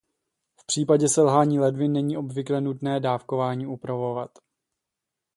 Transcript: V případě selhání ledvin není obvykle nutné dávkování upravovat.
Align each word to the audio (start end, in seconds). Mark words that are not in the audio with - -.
V 0.59 0.65
případě 0.65 1.07
selhání 1.09 1.59
ledvin 1.59 1.91
není 1.93 2.17
obvykle 2.17 2.61
nutné 2.61 2.99
dávkování 2.99 3.67
upravovat. 3.67 4.29